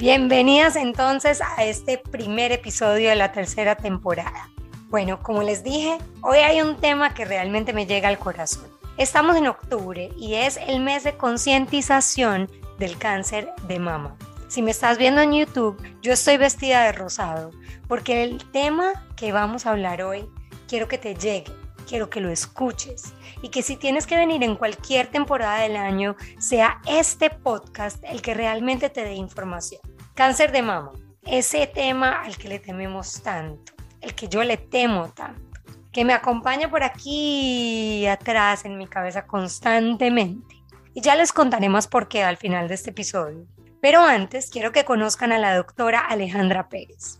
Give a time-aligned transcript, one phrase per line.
[0.00, 4.48] Bienvenidas entonces a este primer episodio de la tercera temporada.
[4.88, 8.64] Bueno, como les dije, hoy hay un tema que realmente me llega al corazón.
[8.96, 14.16] Estamos en octubre y es el mes de concientización del cáncer de mama.
[14.48, 17.50] Si me estás viendo en YouTube, yo estoy vestida de rosado
[17.86, 20.24] porque el tema que vamos a hablar hoy
[20.66, 21.52] quiero que te llegue,
[21.86, 23.12] quiero que lo escuches
[23.42, 28.22] y que si tienes que venir en cualquier temporada del año, sea este podcast el
[28.22, 29.89] que realmente te dé información.
[30.20, 30.92] Cáncer de mama,
[31.22, 35.58] ese tema al que le tememos tanto, el que yo le temo tanto,
[35.90, 40.56] que me acompaña por aquí atrás en mi cabeza constantemente.
[40.92, 43.46] Y ya les contaré más por qué al final de este episodio.
[43.80, 47.18] Pero antes quiero que conozcan a la doctora Alejandra Pérez,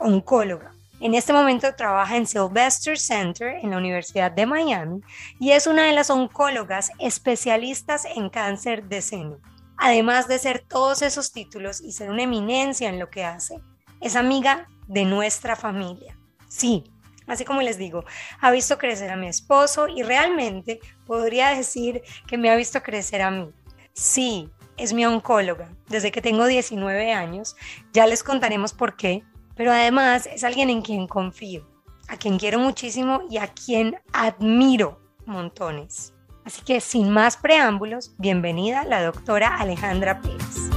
[0.00, 0.72] oncóloga.
[1.00, 5.02] En este momento trabaja en Sylvester Center en la Universidad de Miami
[5.38, 9.38] y es una de las oncólogas especialistas en cáncer de seno.
[9.82, 13.60] Además de ser todos esos títulos y ser una eminencia en lo que hace,
[14.02, 16.18] es amiga de nuestra familia.
[16.48, 16.84] Sí,
[17.26, 18.04] así como les digo,
[18.42, 23.22] ha visto crecer a mi esposo y realmente podría decir que me ha visto crecer
[23.22, 23.50] a mí.
[23.94, 27.56] Sí, es mi oncóloga desde que tengo 19 años,
[27.94, 29.24] ya les contaremos por qué,
[29.56, 31.66] pero además es alguien en quien confío,
[32.06, 36.12] a quien quiero muchísimo y a quien admiro montones.
[36.50, 40.68] Así que sin más preámbulos, bienvenida la doctora Alejandra Pérez.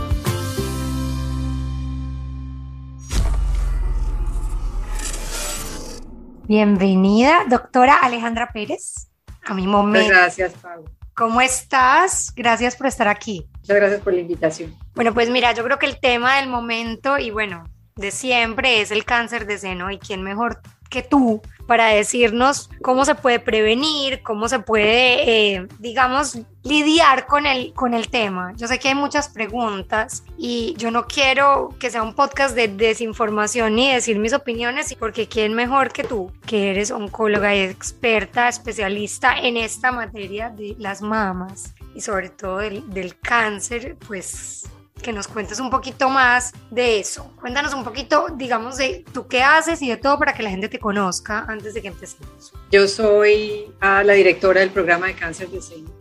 [6.43, 9.09] Bienvenida, doctora Alejandra Pérez,
[9.45, 10.09] a mi momento.
[10.09, 10.91] gracias, Pablo.
[11.15, 12.31] ¿Cómo estás?
[12.35, 13.49] Gracias por estar aquí.
[13.61, 14.77] Muchas gracias por la invitación.
[14.93, 17.63] Bueno, pues mira, yo creo que el tema del momento y bueno,
[17.95, 23.05] de siempre es el cáncer de seno y quién mejor que tú para decirnos cómo
[23.05, 28.53] se puede prevenir, cómo se puede, eh, digamos, lidiar con el, con el tema.
[28.55, 32.67] Yo sé que hay muchas preguntas y yo no quiero que sea un podcast de
[32.67, 38.47] desinformación ni decir mis opiniones, porque quién mejor que tú, que eres oncóloga y experta,
[38.47, 44.65] especialista en esta materia de las mamas y sobre todo del, del cáncer, pues
[45.01, 47.31] que nos cuentes un poquito más de eso.
[47.39, 50.69] Cuéntanos un poquito, digamos, de tú qué haces y de todo para que la gente
[50.69, 52.53] te conozca antes de que empecemos.
[52.71, 55.59] Yo soy ah, la directora del programa de cáncer de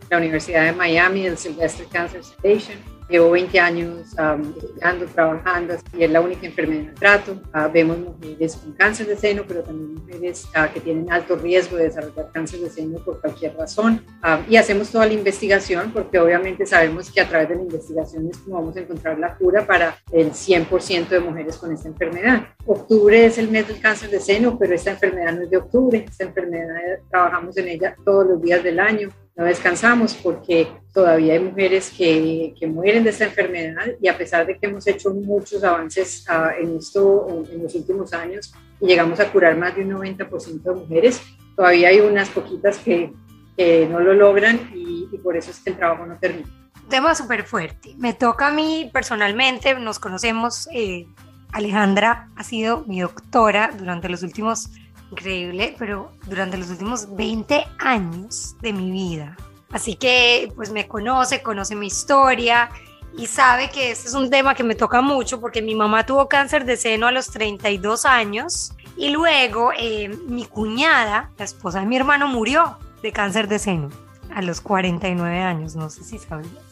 [0.09, 6.11] la Universidad de Miami, el Sylvester Cancer Foundation Llevo 20 años estudiando, trabajando y es
[6.11, 7.41] la única enfermedad de trato.
[7.51, 11.77] Ah, vemos mujeres con cáncer de seno, pero también mujeres ah, que tienen alto riesgo
[11.77, 14.03] de desarrollar cáncer de seno por cualquier razón.
[14.21, 18.29] Ah, y hacemos toda la investigación porque obviamente sabemos que a través de la investigación
[18.29, 22.47] es como vamos a encontrar la cura para el 100% de mujeres con esta enfermedad.
[22.65, 26.05] Octubre es el mes del cáncer de seno, pero esta enfermedad no es de octubre.
[26.09, 31.39] Esta enfermedad trabajamos en ella todos los días del año no descansamos porque todavía hay
[31.39, 35.63] mujeres que, que, mueren de esta enfermedad y a pesar de que hemos hecho muchos
[35.63, 39.91] avances uh, en esto en los últimos años y llegamos a curar más de un
[39.91, 41.21] 90% de mujeres,
[41.55, 43.11] todavía hay unas poquitas que,
[43.57, 46.47] que no lo logran y, y, por eso es que el trabajo no termina.
[46.89, 47.95] Tema súper fuerte.
[47.97, 51.07] Me toca a mí personalmente, nos conocemos, eh,
[51.51, 54.69] Alejandra ha sido mi doctora durante los últimos
[55.13, 59.37] increíble, pero durante los últimos 20 años de mi vida.
[59.71, 62.69] Así que pues me conoce, conoce mi historia
[63.17, 66.27] y sabe que este es un tema que me toca mucho porque mi mamá tuvo
[66.27, 71.85] cáncer de seno a los 32 años y luego eh, mi cuñada, la esposa de
[71.85, 73.89] mi hermano, murió de cáncer de seno
[74.33, 76.62] a los 49 años, no sé si sabías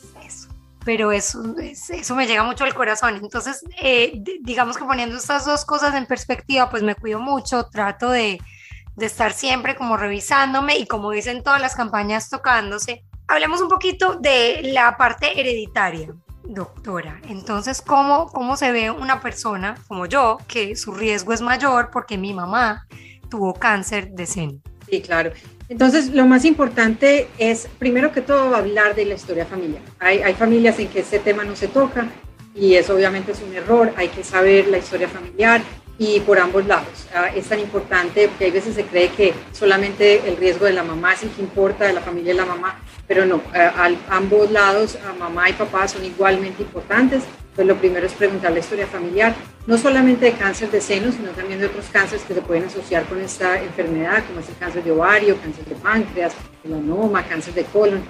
[0.83, 3.19] pero eso, eso me llega mucho al corazón.
[3.21, 8.09] Entonces, eh, digamos que poniendo estas dos cosas en perspectiva, pues me cuido mucho, trato
[8.09, 8.39] de,
[8.95, 13.03] de estar siempre como revisándome y como dicen todas las campañas tocándose.
[13.27, 17.21] Hablemos un poquito de la parte hereditaria, doctora.
[17.29, 22.17] Entonces, ¿cómo, ¿cómo se ve una persona como yo, que su riesgo es mayor porque
[22.17, 22.87] mi mamá
[23.29, 24.53] tuvo cáncer de seno?
[24.89, 25.31] Sí, claro.
[25.71, 29.81] Entonces, lo más importante es, primero que todo, hablar de la historia familiar.
[29.99, 32.09] Hay, hay, familias en que este tema no se toca
[32.53, 33.93] y eso obviamente es un error.
[33.95, 35.61] Hay que saber la historia familiar
[35.97, 37.07] y por ambos lados.
[37.15, 40.83] Ah, es tan importante porque hay veces se cree que solamente el riesgo de la
[40.83, 44.17] mamá es el que importa, de la familia de la mamá, pero no, a, a
[44.17, 47.23] ambos lados, a mamá y papá son igualmente importantes
[47.55, 49.35] pues lo primero es preguntar la historia familiar,
[49.67, 53.05] no solamente de cáncer de seno, sino también de otros cánceres que se pueden asociar
[53.05, 57.63] con esta enfermedad, como es el cáncer de ovario, cáncer de páncreas, melanoma, cáncer de
[57.65, 58.03] colon.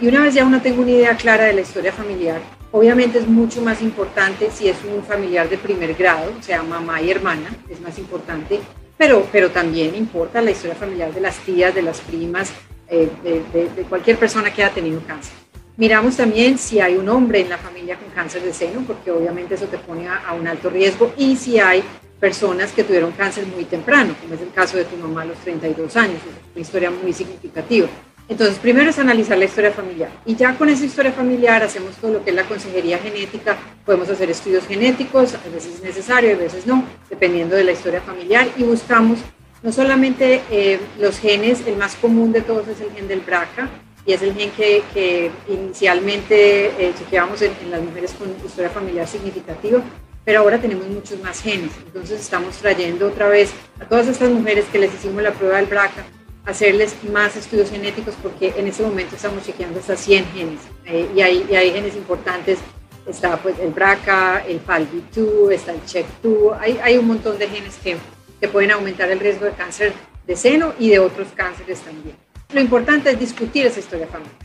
[0.00, 2.40] y una vez ya uno tenga una idea clara de la historia familiar,
[2.72, 7.00] obviamente es mucho más importante si es un familiar de primer grado, o sea, mamá
[7.00, 8.60] y hermana, es más importante,
[8.98, 12.52] pero, pero también importa la historia familiar de las tías, de las primas,
[12.88, 15.47] eh, de, de cualquier persona que haya tenido cáncer.
[15.78, 19.54] Miramos también si hay un hombre en la familia con cáncer de seno, porque obviamente
[19.54, 21.84] eso te pone a, un alto riesgo, y si hay
[22.18, 25.38] personas que tuvieron cáncer muy temprano, como es el caso de tu mamá a los
[25.38, 27.86] 32 años, es una historia muy significativa.
[28.28, 32.14] Entonces, primero es analizar la historia familiar y ya con esa historia familiar hacemos todo
[32.14, 36.38] lo que es la consejería genética, podemos hacer estudios genéticos, a veces es necesario, a
[36.38, 39.20] veces no, dependiendo de la historia familiar y buscamos
[39.62, 43.70] no solamente eh, los genes, el más común de todos es el gen del BRCA
[44.08, 49.06] y es el gen que, inicialmente eh, chequeamos en, en las mujeres con historia familiar
[49.06, 49.82] significativa,
[50.24, 54.64] pero ahora tenemos muchos más genes, entonces estamos trayendo otra vez a todas estas mujeres
[54.72, 56.06] que les hicimos la prueba del BRCA
[56.46, 61.20] hacerles más estudios genéticos porque en ese momento estamos chequeando hasta 100 genes eh, y,
[61.20, 62.58] hay, y, hay, genes importantes.
[63.06, 67.76] Está pues el BRCA, el PALB2, está el CHEK2, hay, hay un montón de genes
[67.82, 67.96] que,
[68.40, 69.92] que pueden aumentar el riesgo de cáncer
[70.26, 72.16] de seno y de otros cánceres también.
[72.50, 74.36] Lo importante es discutir esa historia familiar.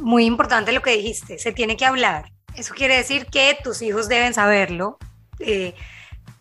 [0.00, 2.30] Muy importante lo que dijiste, se tiene que hablar.
[2.54, 4.98] Eso quiere decir que tus hijos deben saberlo.
[5.38, 5.74] Eh,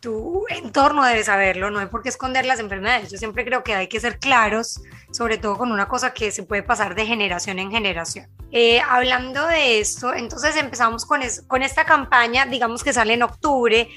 [0.01, 3.12] tu entorno debe saberlo, no hay por qué esconder las enfermedades.
[3.12, 4.81] Yo siempre creo que hay que ser claros,
[5.12, 8.29] sobre todo con una cosa que se puede pasar de generación en generación.
[8.51, 13.89] Eh, hablando de esto, entonces empezamos con, con esta campaña, digamos que sale en octubre,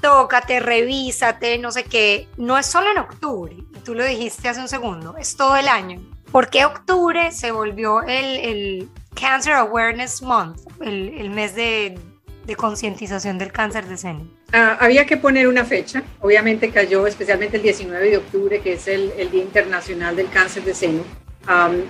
[0.00, 2.28] tócate, revísate, no sé qué.
[2.36, 6.00] No es solo en octubre, tú lo dijiste hace un segundo, es todo el año.
[6.32, 11.98] ¿Por qué octubre se volvió el, el Cancer Awareness Month, el, el mes de,
[12.46, 14.26] de concientización del cáncer de seno?
[14.50, 18.88] Ah, había que poner una fecha, obviamente cayó especialmente el 19 de octubre, que es
[18.88, 21.02] el, el Día Internacional del Cáncer de Seno,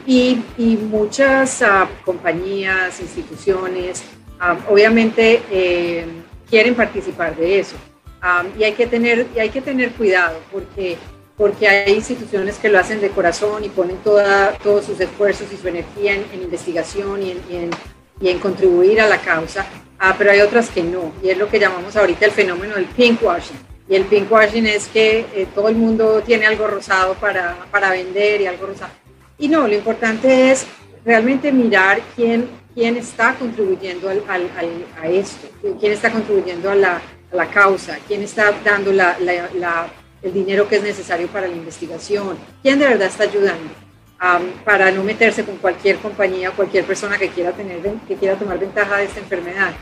[0.06, 4.02] y, y, muchas uh, compañías, instituciones,
[4.68, 6.06] obviamente eh,
[6.48, 7.76] quieren participar de eso.
[8.58, 10.96] y, hay que tener, y hay que tener cuidado porque,
[11.42, 15.56] porque hay instituciones que lo hacen de corazón y ponen toda, todos sus esfuerzos y
[15.56, 17.70] su energía en, investigación y en,
[18.20, 19.66] y en contribuir a la causa
[20.04, 22.86] Ah, pero hay otras que no, y es lo que llamamos ahorita el fenómeno del
[22.86, 23.56] pinkwashing.
[23.88, 28.40] Y el pinkwashing es que eh, todo el mundo tiene algo rosado para, para vender
[28.40, 28.90] y algo rosado.
[29.38, 30.66] Y no, lo importante es
[31.04, 34.50] realmente mirar quién, quién está contribuyendo al, al,
[35.00, 35.46] a esto,
[35.78, 39.86] quién está contribuyendo a la, a la causa, quién está dando la, la,
[40.22, 43.70] el dinero que es necesario para la investigación, quién de verdad está ayudando.
[44.64, 48.98] para no meterse con cualquier compañía cualquier persona que quiera, tener, que quiera tomar ventaja
[48.98, 49.72] de esta enfermedad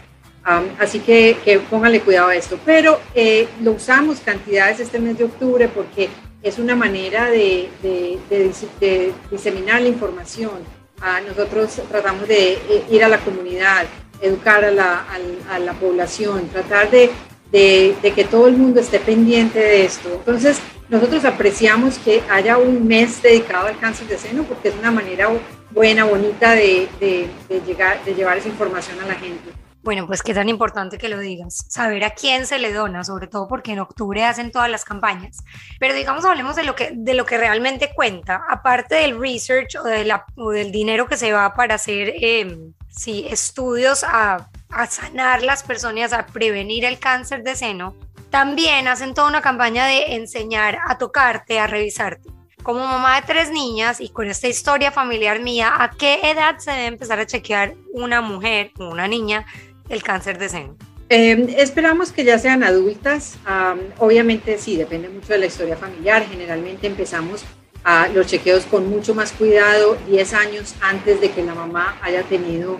[0.79, 1.59] así que, que,
[2.01, 2.59] cuidado a esto.
[2.65, 6.09] Pero eh, lo usamos cantidades este mes de octubre porque
[6.43, 10.59] es una manera de, de, diseminar la información.
[11.01, 13.87] Ah, nosotros tratamos de eh, ir a la comunidad,
[14.21, 15.07] educar a la,
[15.51, 17.11] a, la población, tratar de,
[17.51, 20.09] que todo el mundo esté pendiente de esto.
[20.13, 24.91] Entonces, nosotros apreciamos que haya un mes dedicado al cáncer de seno porque es una
[24.91, 25.29] manera
[25.71, 26.89] buena, bonita de,
[27.67, 29.51] llegar, de llevar esa información a la gente.
[29.83, 33.29] Bueno, pues qué tan importante que lo digas, saber a quién se le dona, sobre
[33.29, 35.43] todo porque en octubre hacen todas las campañas.
[35.79, 39.85] Pero digamos, hablemos de lo que, de lo que realmente cuenta, aparte del research o,
[39.85, 40.05] de
[40.53, 46.13] del dinero que se va para hacer em, sí, estudios a, a sanar las personas,
[46.13, 47.97] a prevenir el cáncer de seno,
[48.31, 52.31] también hacen toda una campaña de enseñar a tocarte, a revisarte.
[52.63, 56.71] Como mamá de tres niñas y con esta historia familiar mía, ¿a qué edad se
[56.71, 59.47] debe empezar a chequear una mujer o una niña
[59.89, 60.77] el cáncer de seno?
[61.09, 63.37] Eh, esperamos que ya sean adultas.
[63.99, 66.25] obviamente sí, depende mucho de la historia familiar.
[66.29, 67.45] Generalmente empezamos
[67.85, 72.23] a los chequeos con mucho más cuidado 10 años antes de que la mamá haya
[72.23, 72.79] tenido,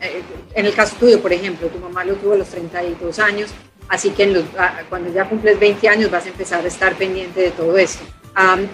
[0.00, 0.22] eh,
[0.54, 3.50] en el caso tuyo, por ejemplo, tu mamá lo tuvo a los 32 años,
[3.88, 4.46] así que en
[4.88, 8.04] cuando ya cumples 20 años vas a empezar a estar pendiente de todo esto.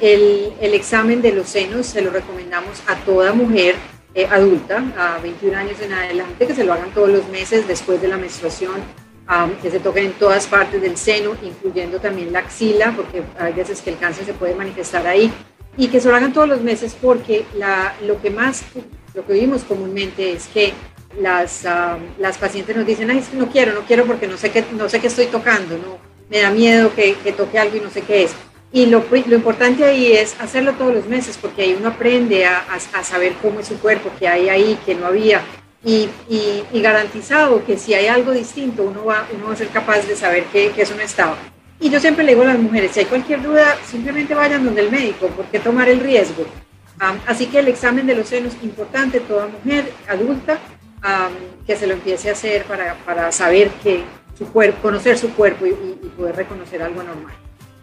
[0.01, 3.77] el, el examen de los senos se lo recomendamos a toda mujer
[4.15, 8.03] eh, adulta, a 21 años en adelante, que se lo hagan todos los meses después
[8.03, 8.75] de la menstruación,
[9.61, 13.81] que se toquen en todas partes del seno, incluyendo también la axila, porque hay veces
[13.81, 15.33] que el cáncer se puede manifestar ahí,
[15.77, 18.63] y que se lo hagan todos los meses porque la, lo que más,
[19.15, 20.73] lo que vimos comúnmente es que
[21.21, 21.67] las,
[22.19, 25.01] las pacientes nos dicen, ay, no quiero, no quiero porque no sé qué, no sé
[25.01, 25.99] qué estoy tocando, no,
[26.31, 28.35] me da miedo que, que toque algo y no sé qué es.
[28.75, 32.65] Y lo, lo, importante ahí es hacerlo todos los meses, porque ahí uno aprende a,
[32.95, 35.43] a, saber cómo es su cuerpo, qué hay ahí, qué no había.
[35.85, 40.07] Y, y, garantizado que si hay algo distinto, uno va, uno va a ser capaz
[40.07, 41.37] de saber que, que, eso no estaba.
[41.81, 44.83] Y yo siempre le digo a las mujeres, si hay cualquier duda, simplemente vayan donde
[44.83, 46.47] el médico, porque tomar el riesgo.
[47.27, 50.61] así que el examen de los senos importante, toda mujer adulta,
[51.67, 54.05] que se lo empiece a hacer para, para saber que
[54.39, 57.35] su cuerpo, conocer su cuerpo y, y poder reconocer algo normal.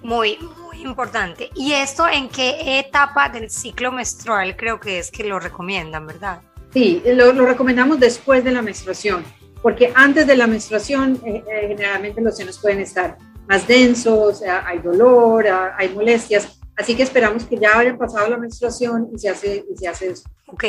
[0.01, 1.49] Muy, muy importante.
[1.55, 6.41] ¿Y esto en qué etapa del ciclo menstrual creo que es que lo recomiendan, verdad?
[6.73, 9.23] Sí, lo, recomendamos después de la menstruación,
[9.61, 14.77] porque antes de la menstruación eh, eh, generalmente los senos pueden estar más densos, hay
[14.77, 19.65] dolor, hay molestias, así que esperamos que ya haya pasado la menstruación y se hace,
[19.67, 20.29] y se hace eso.
[20.45, 20.63] Ok,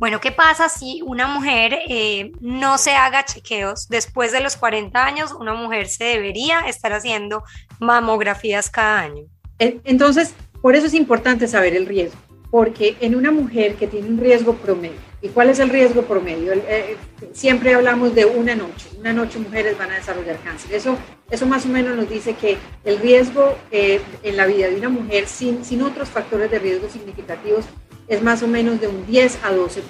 [0.00, 5.04] bueno, ¿qué pasa si una mujer eh, no se haga chequeos después de los 40
[5.04, 5.32] años?
[5.32, 7.44] Una mujer se debería estar haciendo
[7.78, 9.24] mamografías cada año.
[9.60, 12.18] Entonces, por eso es importante saber el riesgo
[12.50, 16.52] porque en una mujer que tiene un riesgo promedio, ¿y cuál es el riesgo promedio?
[16.52, 16.96] Eh,
[17.32, 20.72] siempre hablamos de una noche, una noche mujeres van a desarrollar cáncer.
[20.74, 20.96] Eso,
[21.30, 24.88] eso más o menos nos dice que el riesgo eh, en la vida de una
[24.88, 27.64] mujer sin, sin otros factores de riesgo significativos
[28.06, 29.80] es más o menos de un 10 a 12%,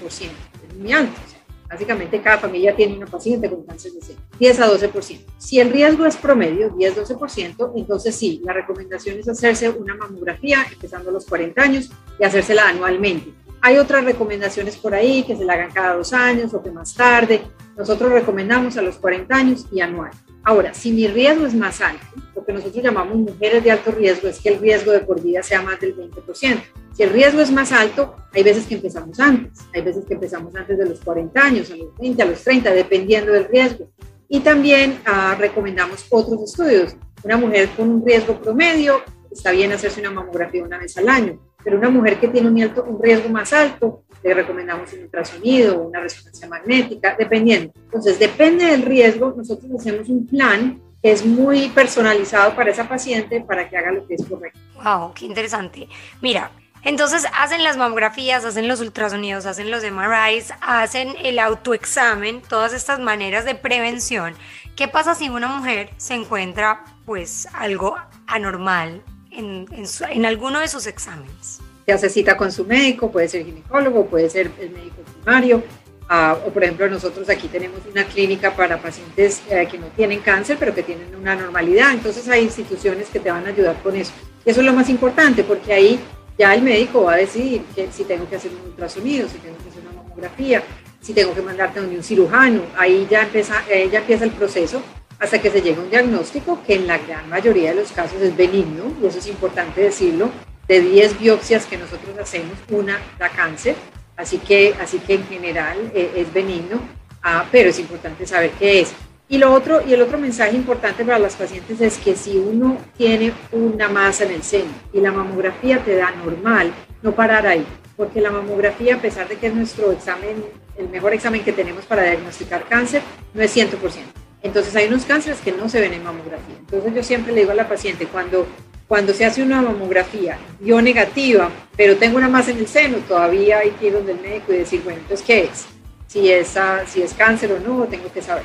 [0.68, 1.20] es muy alto.
[1.68, 5.18] Básicamente cada familia tiene una paciente con cáncer de seno, 10 a 12%.
[5.36, 11.10] Si el riesgo es promedio, 10-12%, entonces sí, la recomendación es hacerse una mamografía empezando
[11.10, 11.90] a los 40 años
[12.20, 13.32] y hacérsela anualmente.
[13.62, 16.94] Hay otras recomendaciones por ahí que se la hagan cada dos años o que más
[16.94, 17.42] tarde.
[17.76, 20.10] Nosotros recomendamos a los 40 años y anual.
[20.44, 24.28] Ahora, si mi riesgo es más alto, lo que nosotros llamamos mujeres de alto riesgo
[24.28, 26.62] es que el riesgo de por vida sea más del 20%.
[26.92, 30.54] Si el riesgo es más alto, hay veces que empezamos antes, hay veces que empezamos
[30.54, 33.90] antes de los 40 años, a los 20, a los 30, dependiendo del riesgo.
[34.28, 36.96] Y también ah, recomendamos otros estudios.
[37.22, 41.40] Una mujer con un riesgo promedio, está bien hacerse una mamografía una vez al año,
[41.66, 45.80] pero una mujer que tiene un, alto, un riesgo más alto, le recomendamos un ultrasonido
[45.80, 47.72] una resonancia magnética, dependiendo.
[47.86, 53.40] Entonces, depende del riesgo, nosotros hacemos un plan que es muy personalizado para esa paciente
[53.40, 54.60] para que haga lo que es correcto.
[54.80, 55.88] Wow, qué interesante.
[56.22, 56.52] Mira,
[56.84, 63.00] entonces hacen las mamografías, hacen los ultrasonidos, hacen los MRIs, hacen el autoexamen, todas estas
[63.00, 64.34] maneras de prevención.
[64.76, 67.96] ¿Qué pasa si una mujer se encuentra pues algo
[68.28, 69.02] anormal
[69.36, 69.66] en,
[70.10, 71.60] en, alguno de sus exámenes?
[71.84, 75.62] Se hace cita con su médico, puede ser ginecólogo, puede ser el médico primario,
[76.08, 80.20] ah, o por ejemplo nosotros aquí tenemos una clínica para pacientes eh, que no tienen
[80.20, 83.94] cáncer pero que tienen una normalidad, entonces hay instituciones que te van a ayudar con
[83.94, 84.12] eso.
[84.44, 86.00] Y eso es lo más importante porque ahí
[86.38, 89.56] ya el médico va a decidir que si tengo que hacer un ultrasonido, si tengo
[89.58, 90.62] que hacer una mamografía,
[91.00, 92.62] si tengo que mandarte a un cirujano.
[92.76, 94.82] Ahí ya empieza, eh, ya empieza el proceso
[95.18, 98.20] hasta que se llega a un diagnóstico que en la gran mayoría de los casos
[98.20, 100.30] es benigno, y eso es importante decirlo.
[100.68, 103.76] De 10 biopsias que nosotros hacemos, una da cáncer,
[104.16, 106.80] así que, así que en general eh, es benigno,
[107.22, 108.92] ah, pero es importante saber qué es.
[109.28, 112.78] Y, lo otro, y el otro mensaje importante para las pacientes es que si uno
[112.96, 117.66] tiene una masa en el seno y la mamografía te da normal, no parar ahí,
[117.96, 120.44] porque la mamografía, a pesar de que es nuestro examen,
[120.76, 123.02] el mejor examen que tenemos para diagnosticar cáncer,
[123.34, 124.25] no es 100%.
[124.46, 126.56] Entonces hay unos cánceres que no se ven en mamografía.
[126.58, 128.46] Entonces yo siempre le digo a la paciente, cuando,
[128.88, 133.58] cuando se hace una mamografía yo negativa, pero tengo una masa en el seno, todavía
[133.58, 135.66] hay que ir donde el médico y decir, bueno, entonces, ¿qué es?
[136.06, 136.54] Si es,
[136.86, 138.44] si es cáncer o no, tengo que saber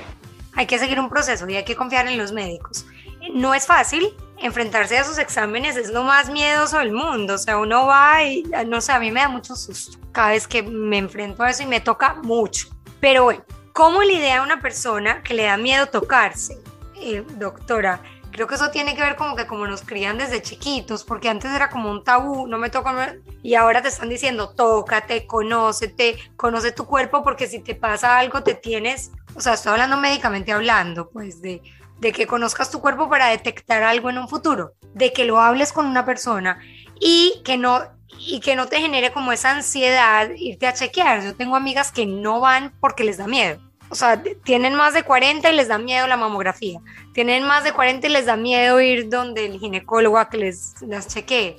[0.54, 2.86] hay que seguir un proceso y hay que confiar en los médicos.
[3.34, 7.58] No es fácil, enfrentarse a esos exámenes es lo más miedoso del mundo, o sea,
[7.58, 10.98] uno va y, no sé, a mí me da mucho susto cada vez que me
[10.98, 12.68] enfrento a eso y me toca mucho.
[13.00, 16.58] Pero bueno, ¿cómo lidia una persona que le da miedo tocarse?
[16.96, 18.02] Eh, doctora,
[18.32, 21.52] creo que eso tiene que ver como que como nos crían desde chiquitos, porque antes
[21.52, 26.72] era como un tabú, no me toca, y ahora te están diciendo, tócate, conócete, conoce
[26.72, 31.10] tu cuerpo, porque si te pasa algo te tienes o sea, estoy hablando médicamente hablando,
[31.10, 31.62] pues de,
[32.00, 35.72] de que conozcas tu cuerpo para detectar algo en un futuro, de que lo hables
[35.72, 36.60] con una persona
[37.00, 37.82] y que no
[38.20, 41.24] y que no te genere como esa ansiedad irte a chequear.
[41.24, 43.60] Yo tengo amigas que no van porque les da miedo.
[43.90, 46.80] O sea, tienen más de 40 y les da miedo la mamografía.
[47.14, 50.82] Tienen más de 40 y les da miedo ir donde el ginecólogo a que les
[50.82, 51.58] las chequee.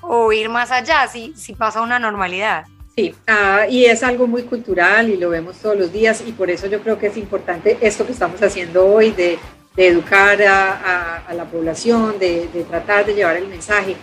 [0.00, 2.64] O ir más allá si, si pasa una normalidad.
[2.96, 6.48] Sí, ah, y es algo muy cultural y lo vemos todos los días y por
[6.48, 9.38] eso yo creo que es importante esto que estamos haciendo hoy de,
[9.76, 13.96] educar a, la población, de, tratar de llevar el mensaje,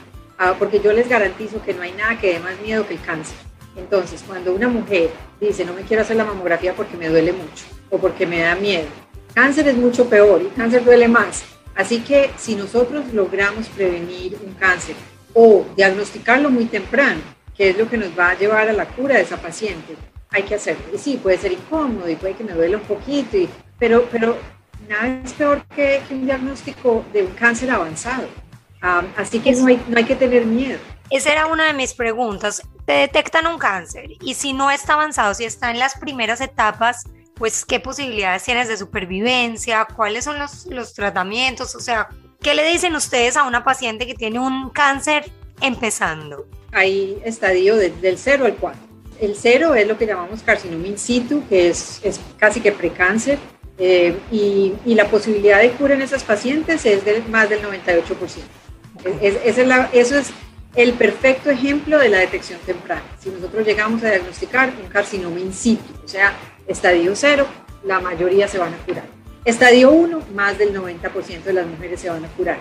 [0.50, 3.02] ah, porque yo les garantizo que no hay nada que dé más miedo que el
[3.02, 3.38] cáncer.
[3.78, 7.66] Entonces, cuando una mujer dice no me quiero hacer la mamografía porque me duele mucho
[7.90, 8.88] o porque me da miedo,
[9.34, 11.44] cáncer es mucho peor y cáncer duele más.
[11.76, 14.96] Así que si nosotros logramos prevenir un cáncer
[15.34, 17.22] o diagnosticarlo muy temprano,
[17.56, 19.96] que es lo que nos va a llevar a la cura de esa paciente.
[20.30, 20.84] Hay que hacerlo.
[20.94, 24.38] Y sí, puede ser incómodo y puede que me duele un poquito, y, pero, pero
[24.90, 28.28] nada es peor que, un diagnóstico de un cáncer avanzado.
[28.82, 30.80] Así que no hay, no hay que tener miedo.
[31.10, 32.62] Esa era una de mis preguntas.
[32.86, 37.04] Te detectan un cáncer y si no está avanzado, si está en las primeras etapas,
[37.36, 42.08] pues qué posibilidades tienes de supervivencia, cuáles son los, los tratamientos, o sea,
[42.42, 46.46] ¿qué le dicen ustedes a una paciente que tiene un cáncer empezando?
[46.72, 48.80] hay estadio del 0 al 4.
[49.20, 53.38] el cero es lo que llamamos carcinoma in situ, que es, es casi que precáncer,
[53.78, 58.42] eh, y, y, la posibilidad de cura en esas pacientes es de más del 98%.
[59.22, 60.32] Es, es, es la, eso es
[60.76, 63.04] el perfecto ejemplo de la detección temprana.
[63.20, 66.34] Si nosotros llegamos a diagnosticar un carcinoma in situ, o sea,
[66.68, 67.46] estadio cero,
[67.84, 69.06] la mayoría se van a curar.
[69.44, 72.60] Estadio 1, más del 90% de las mujeres se van a curar.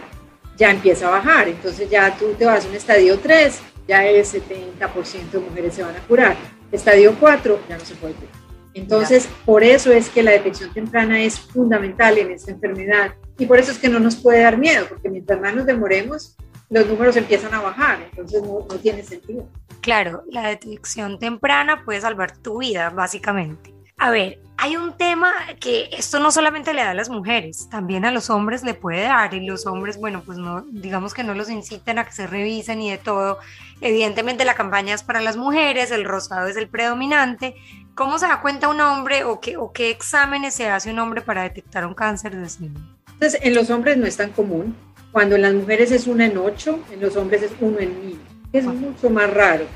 [0.57, 4.25] Ya empieza a bajar, entonces ya tú te vas a un estadio 3, ya el
[4.25, 6.37] 70% de mujeres se van a curar.
[6.73, 8.35] Estadio 4, ya no se puede curar.
[8.73, 13.59] Entonces, por eso es que la detección temprana es fundamental en esta enfermedad y por
[13.59, 16.37] eso es que no nos puede dar miedo, porque mientras más nos demoremos,
[16.69, 19.49] los números empiezan a bajar, entonces no, no tiene sentido.
[19.81, 23.75] Claro, la detección temprana puede salvar tu vida, básicamente.
[23.97, 28.05] A ver, hay un tema que esto no solamente le da a las mujeres, también
[28.05, 31.33] a los hombres le puede dar y los hombres, bueno, pues no, digamos que no
[31.33, 33.39] los inciten a que se revisen y de todo.
[33.81, 37.55] Evidentemente la campaña es para las mujeres, el rosado es el predominante.
[37.95, 41.23] ¿Cómo se da cuenta un hombre o qué, o qué exámenes se hace un hombre
[41.23, 43.00] para detectar un cáncer de seno?
[43.21, 44.75] Entonces, en los hombres no es tan común.
[45.12, 48.19] Cuando en las mujeres es uno en ocho, en los hombres es uno en mil.
[48.50, 49.67] Es mucho más raro,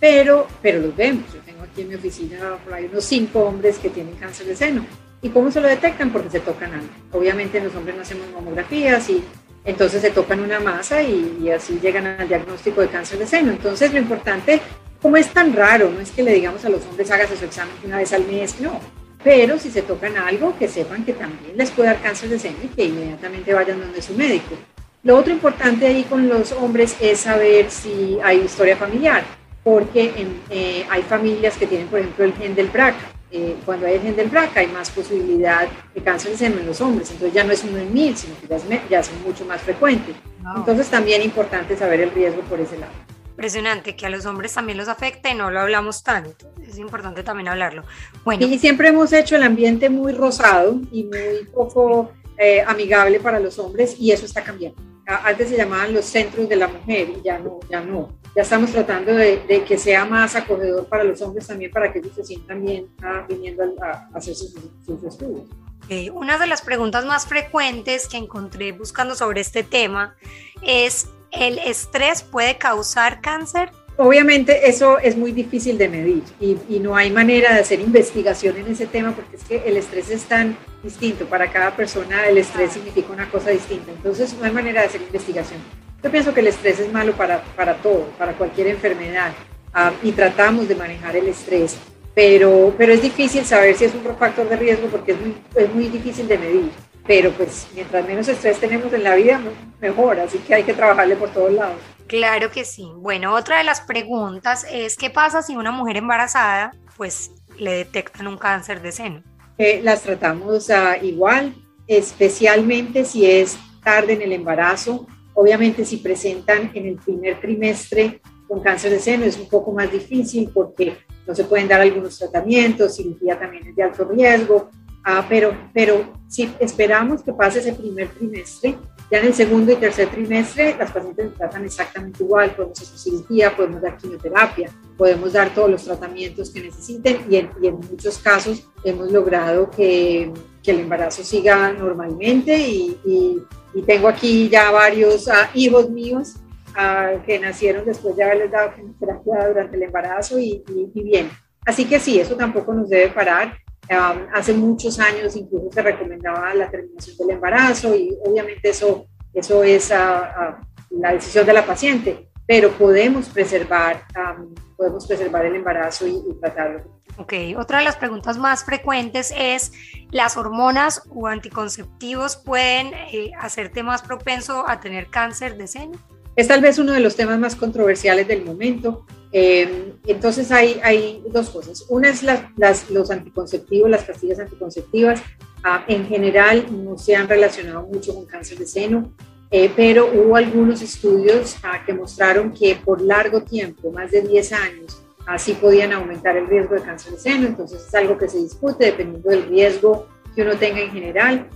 [0.00, 1.24] pero, pero los vemos.
[1.34, 4.86] Yo tengo aquí en mi oficina hay unos cinco hombres que tienen cáncer de seno.
[5.20, 6.10] ¿Y cómo se lo detectan?
[6.10, 6.88] Porque se tocan algo.
[7.12, 9.22] Obviamente los hombres no hacemos mamografías y
[9.66, 13.52] entonces se tocan una masa y, y así llegan al diagnóstico de cáncer de seno.
[13.52, 14.62] Entonces lo importante,
[15.02, 17.74] como es tan raro, no es que le digamos a los hombres hagas su examen
[17.84, 18.80] una vez al mes, no.
[19.24, 22.58] Pero si se tocan algo, que sepan que también les puede dar cáncer de seno
[22.62, 24.54] y que inmediatamente vayan donde su médico.
[25.02, 29.24] Lo otro importante ahí con los hombres es saber si hay historia familiar,
[29.64, 32.94] porque en, eh, hay familias que tienen, por ejemplo, el gen del BRCA.
[33.30, 36.66] Eh, cuando hay el gen del BRCA hay más posibilidad de cáncer de seno en
[36.66, 39.10] los hombres, entonces ya no es uno en mil, sino que ya es, ya es
[39.24, 40.14] mucho más frecuente.
[40.54, 42.92] Entonces también importante saber el riesgo por ese lado.
[43.34, 46.52] Impresionante que a los hombres también los afecta y no lo hablamos tanto.
[46.66, 47.82] Es importante también hablarlo.
[48.24, 48.46] Bueno.
[48.46, 53.58] Y siempre hemos hecho el ambiente muy rosado y muy poco eh, amigable para los
[53.58, 57.38] hombres y eso está cambiando antes se llamaban los centros de la mujer y ya
[57.38, 58.18] no, ya no.
[58.34, 62.00] Ya estamos tratando de, de que sea más acogedor para los hombres también, para que
[62.00, 65.46] ellos se sientan bien ah, viniendo a, a, hacer sus, sus estudios.
[65.84, 66.08] Okay.
[66.08, 70.16] Una de las preguntas más frecuentes que encontré buscando sobre este tema
[70.62, 73.70] es, ¿el estrés puede causar cáncer?
[73.96, 78.56] Obviamente eso es muy difícil de medir y, y, no hay manera de hacer investigación
[78.56, 82.38] en ese tema porque es que el estrés es tan distinto para cada persona, el
[82.38, 85.60] estrés significa una cosa distinta, entonces no hay manera de hacer investigación.
[86.02, 89.32] Yo pienso que el estrés es malo para, para todo, para cualquier enfermedad
[89.76, 91.76] um, y tratamos de manejar el estrés,
[92.16, 95.72] pero, pero es difícil saber si es un factor de riesgo porque es muy, es
[95.72, 96.70] muy difícil de medir,
[97.06, 99.40] pero pues mientras menos estrés tenemos en la vida,
[99.80, 101.80] mejor, así que hay que trabajarle por todos lados.
[102.06, 102.90] Claro que sí.
[102.96, 108.26] Bueno, otra de las preguntas es, ¿qué pasa si una mujer embarazada pues le detectan
[108.26, 109.22] un cáncer de seno?
[109.58, 111.54] Eh, las tratamos uh, igual,
[111.86, 115.06] especialmente si es tarde en el embarazo.
[115.34, 119.90] Obviamente si presentan en el primer trimestre con cáncer de seno es un poco más
[119.90, 124.70] difícil porque no se pueden dar algunos tratamientos, cirugía también es de alto riesgo,
[125.06, 128.76] uh, pero, pero si esperamos que pase ese primer trimestre,
[129.10, 133.54] ya en el segundo y tercer trimestre, las pacientes tratan exactamente igual, podemos hacer cirugía,
[133.54, 138.18] podemos dar quimioterapia, podemos dar todos los tratamientos que necesiten y en, y en muchos
[138.18, 143.42] casos hemos logrado que, que, el embarazo siga normalmente y, y,
[143.74, 146.36] y tengo aquí ya varios uh, hijos míos
[146.70, 150.64] uh, que nacieron después de haberles dado quimioterapia durante el embarazo y,
[150.94, 151.30] y bien.
[151.66, 153.56] Así que sí, eso tampoco nos debe parar.
[153.90, 159.62] Um, hace muchos años incluso se recomendaba la terminación del embarazo y obviamente eso, eso
[159.62, 165.56] es uh, uh, la decisión de la paciente, pero podemos preservar, um, podemos preservar el
[165.56, 167.02] embarazo y, y, tratarlo.
[167.18, 169.72] Ok, otra de las preguntas más frecuentes es,
[170.10, 175.98] ¿las hormonas o anticonceptivos pueden eh, hacerte más propenso a tener cáncer de seno?
[176.36, 179.06] Es tal vez uno de los temas más controversiales del momento.
[179.32, 181.84] Eh, entonces hay, hay, dos cosas.
[181.88, 185.22] Una es las, las, los anticonceptivos, las pastillas anticonceptivas.
[185.62, 189.12] Ah, en general no se han relacionado mucho con cáncer de seno,
[189.50, 194.52] eh, pero hubo algunos estudios ah, que mostraron que por largo tiempo, más de 10
[194.52, 197.46] años, así podían aumentar el riesgo de cáncer de seno.
[197.46, 201.48] Entonces es algo que se discute dependiendo del riesgo que uno tenga en general.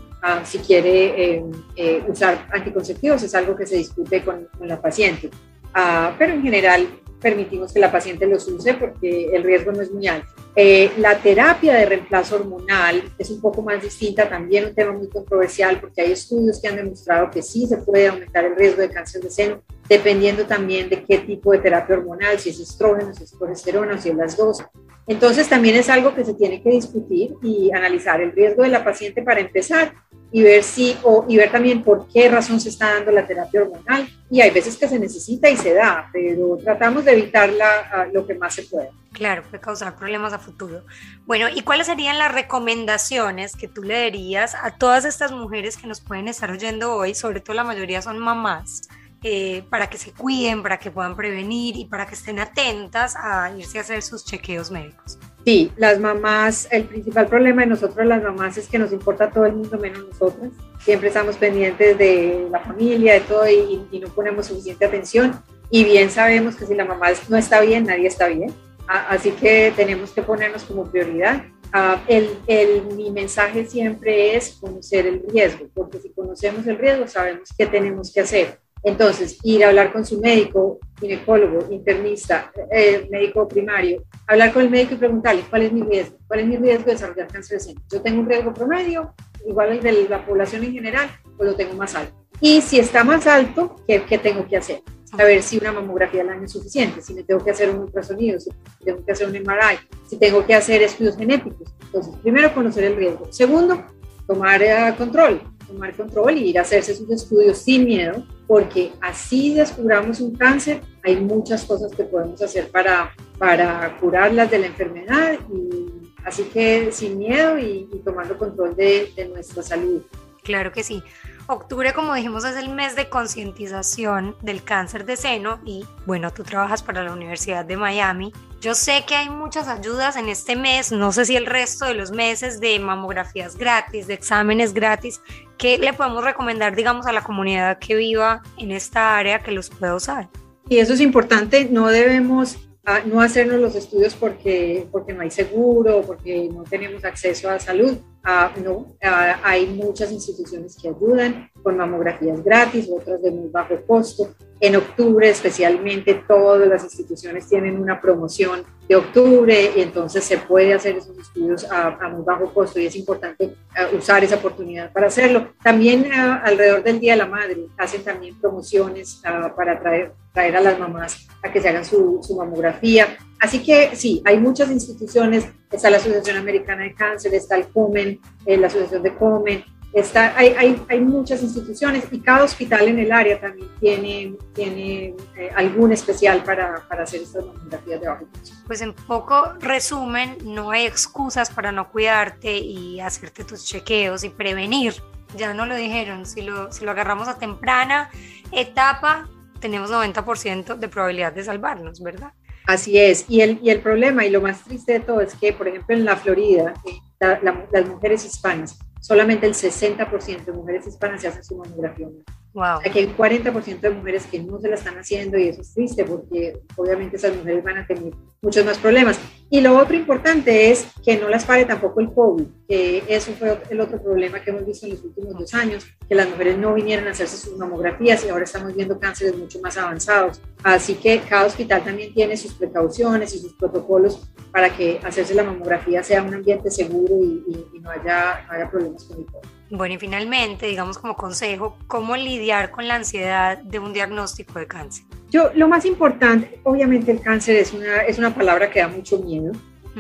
[0.45, 1.45] Si quiere eh,
[1.77, 5.31] eh, usar anticonceptivos, es algo que se discute con, con la paciente.
[5.75, 6.89] Uh, pero en general
[7.21, 10.29] permitimos que la paciente los use porque el riesgo no es muy alto.
[10.55, 15.09] Eh, la terapia de reemplazo hormonal es un poco más distinta, también un tema muy
[15.09, 18.91] controversial porque hay estudios que han demostrado que sí se puede aumentar el riesgo de
[18.91, 23.25] cáncer de seno, dependiendo también de qué tipo de terapia hormonal, si es estrógeno, si
[23.25, 24.65] es progesterona si es las dos.
[25.09, 28.85] Entonces también es algo que se tiene que discutir y analizar el riesgo de la
[28.85, 29.95] paciente para empezar
[30.31, 33.63] y ver si o, y ver también por qué razón se está dando la terapia
[33.63, 38.27] hormonal y hay veces que se necesita y se da, pero tratamos de evitarla lo
[38.27, 38.91] que más se puede.
[39.13, 40.85] Claro, puede causar problemas a futuro.
[41.25, 45.87] Bueno, ¿y cuáles serían las recomendaciones que tú le darías a todas estas mujeres que
[45.87, 47.15] nos pueden estar oyendo hoy?
[47.15, 48.83] Sobre todo la mayoría son mamás
[49.25, 53.53] eh, para que se cuiden, para que puedan prevenir y para que estén atentas a
[53.57, 55.19] irse a hacer sus chequeos médicos.
[55.45, 59.47] Sí, las mamás, el principal problema de nosotros las mamás es que nos importa todo
[59.47, 60.53] el mundo menos nosotras.
[60.85, 65.43] Siempre estamos pendientes de la familia, de todo y, no ponemos suficiente atención.
[65.69, 68.55] Y bien sabemos que si la mamá no está bien, nadie está bien.
[68.87, 71.43] así que tenemos que ponernos como prioridad.
[71.73, 77.09] Ah, el, el, mi mensaje siempre es conocer el riesgo, porque si conocemos el riesgo
[77.09, 83.09] sabemos qué tenemos que hacer entonces, ir a hablar con su médico, ginecólogo, internista, eh,
[83.11, 86.57] médico primario, hablar con el médico y preguntarle cuál es mi riesgo, cuál es mi
[86.57, 87.81] riesgo de desarrollar cáncer de seno.
[87.91, 89.15] Yo tengo un riesgo promedio,
[89.47, 92.15] igual el de la población en general, pues lo tengo más alto.
[92.41, 94.83] Y si está más alto, ¿qué, qué tengo que hacer?
[95.13, 97.81] A ver si una mamografía al año es suficiente, si me tengo que hacer un
[97.81, 98.51] ultrasonido, si
[98.85, 101.73] tengo que hacer un MRI, si tengo que hacer estudios genéticos.
[101.83, 103.27] Entonces, primero, conocer el riesgo.
[103.33, 103.83] Segundo,
[104.27, 109.55] tomar eh, control, tomar control y ir a hacerse sus estudios sin miedo, porque así
[109.55, 115.39] descubramos un cáncer, hay muchas cosas que podemos hacer para, para curarlas de la enfermedad
[115.53, 120.03] y así que sin miedo y, tomando control de, de nuestra salud.
[120.43, 121.03] Claro que sí.
[121.51, 126.43] Octubre, como dijimos, es el mes de concientización del cáncer de seno y bueno, tú
[126.43, 128.35] trabajas para la Universidad de Miami.
[128.61, 131.95] Yo sé que hay muchas ayudas en este mes, no sé si el resto de
[131.95, 135.23] los meses de mamografías gratis, de exámenes gratis,
[135.57, 139.71] ¿qué le podemos recomendar, digamos, a la comunidad que viva en esta área que los
[139.71, 140.29] pueda usar?
[140.69, 142.68] Y eso es importante, no debemos
[143.07, 147.99] no hacernos los estudios porque, porque no hay seguro, porque no tenemos acceso a salud.
[148.25, 153.79] Ah, no, ah, hay muchas instituciones que ayudan con mamografías gratis, otras de muy bajo
[153.87, 154.31] costo.
[154.59, 160.73] En octubre especialmente todas las instituciones tienen una promoción de octubre y entonces se puede
[160.73, 165.09] hacer esos estudios a, muy bajo costo y es importante eh, usar esa oportunidad para
[165.09, 165.49] hacerlo.
[165.63, 170.57] También eh, alrededor del Día de la Madre hacen también promociones ah, para traer, traer
[170.57, 173.19] a las mamás a que se hagan su, su mamografía.
[173.39, 178.19] Así que sí, hay muchas instituciones, está la Asociación Americana de Cáncer, está el COMEN,
[178.47, 182.99] eh, la Asociación de COMEN, Está, hay, hay, hay, muchas instituciones y cada hospital en
[182.99, 188.27] el área también tiene, tiene eh, algún especial para, para, hacer estas mamografías de bajo
[188.67, 194.29] Pues en poco resumen, no hay excusas para no cuidarte y hacerte tus chequeos y
[194.29, 194.95] prevenir.
[195.37, 198.11] Ya no lo dijeron, si lo, si lo agarramos a temprana
[198.53, 199.27] etapa,
[199.59, 202.33] tenemos 90% de probabilidad de salvarnos, ¿verdad?
[202.67, 205.55] Así es, y el, y el problema y lo más triste de todo es que,
[205.55, 211.21] por ejemplo, en la Florida, eh, las mujeres hispanas solamente el 60% de mujeres hispanas
[211.21, 212.09] se hacen su mamografía.
[212.55, 212.81] Wow.
[212.85, 216.05] Aquí hay 40% de mujeres que no se la están haciendo y eso es triste
[216.05, 219.19] porque obviamente esas mujeres van a tener muchos más problemas.
[219.51, 223.59] Y lo otro importante es que no las pare tampoco el COVID, que eso fue
[223.71, 226.75] el otro problema que hemos visto en los últimos dos años, que las mujeres no
[226.75, 230.41] vinieron a hacerse sus mamografías y ahora estamos viendo cánceres mucho más avanzados.
[230.63, 235.45] Así que cada hospital también tiene sus precauciones y sus protocolos para que hacerse la
[235.45, 239.58] mamografía sea un ambiente seguro y, no, haya, no haya problemas con el COVID.
[239.71, 244.67] Bueno, y finalmente, digamos como consejo, ¿cómo lidiar con la ansiedad de un diagnóstico de
[244.67, 245.05] cáncer?
[245.31, 249.19] Yo, lo más importante, obviamente el cáncer es una, es una palabra que da mucho
[249.19, 249.53] miedo,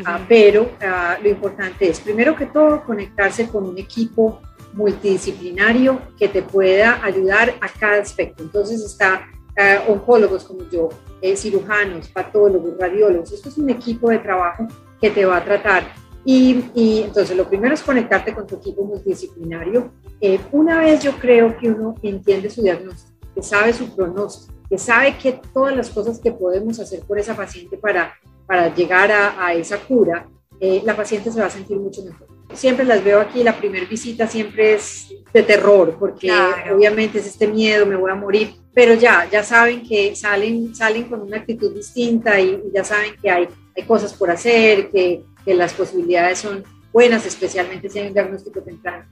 [0.07, 4.40] ah, pero ah, lo importante es, primero que todo, conectarse con un equipo
[4.72, 8.42] multidisciplinario que te pueda ayudar a cada aspecto.
[8.42, 9.26] Entonces está
[9.57, 10.88] uh, oncólogos como yo,
[11.20, 13.33] eh, cirujanos, patólogos, radiólogos.
[13.33, 14.66] Esto es un equipo de trabajo
[15.00, 15.92] que te va a tratar
[16.24, 19.92] y, entonces lo primero es conectarte con tu equipo multidisciplinario.
[20.20, 24.78] Eh, una vez yo creo que uno entiende su diagnóstico, que sabe su pronóstico, que
[24.78, 28.14] sabe que todas las cosas que podemos hacer por esa paciente para,
[28.46, 30.28] para llegar a, a esa cura,
[30.61, 32.26] eh, la paciente se va a sentir mucho mejor.
[32.52, 36.33] Siempre las veo aquí, la primera visita siempre es de terror, porque
[36.74, 41.04] obviamente es este miedo, me voy a morir, pero ya, ya saben que salen, salen
[41.04, 45.22] con una actitud distinta y, y ya saben que hay, hay cosas por hacer, que
[45.48, 49.06] que las posibilidades son buenas, especialmente si hay un diagnóstico temprano.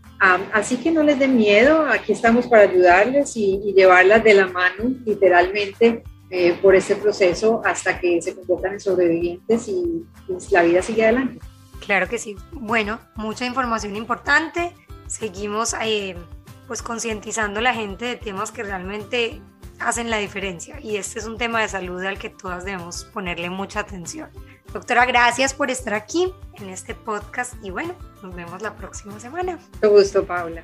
[0.53, 4.85] así que no les den miedo, aquí estamos para ayudarles y, llevarlas de la mano,
[5.07, 10.05] literalmente, eh, por este proceso hasta que se conviertan en sobrevivientes y,
[10.51, 11.39] la vida sigue adelante.
[11.81, 12.37] Claro que sí.
[12.53, 14.75] Bueno, mucha información importante.
[15.07, 16.17] Seguimos eh,
[16.67, 19.41] pues concientizando a la gente de temas que realmente
[19.79, 23.49] hacen la diferencia y este es un tema de salud al que todas debemos ponerle
[23.49, 24.29] mucha atención.
[24.73, 29.59] Doctora, gracias por estar aquí en este podcast y bueno, nos vemos la próxima semana.
[29.75, 30.63] Mucho gusto, Paula.